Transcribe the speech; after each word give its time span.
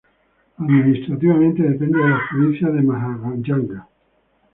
Administrativamente 0.57 1.61
depende 1.61 2.01
en 2.01 2.09
la 2.09 2.21
Provincia 2.31 2.69
de 2.69 2.81
Mahajanga. 2.81 3.87